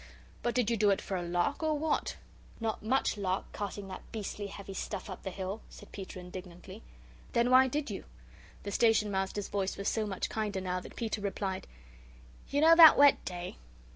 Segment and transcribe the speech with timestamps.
[0.41, 2.17] But did you do it for a lark or what?"
[2.59, 6.81] "Not much lark carting that beastly heavy stuff up the hill," said Peter, indignantly.
[7.33, 8.05] "Then why did you?"
[8.63, 11.67] The Station Master's voice was so much kinder now that Peter replied:
[12.49, 13.57] "You know that wet day?